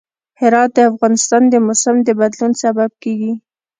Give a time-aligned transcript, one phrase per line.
[0.39, 3.33] هرات د افغانستان د موسم د بدلون سبب کېږي.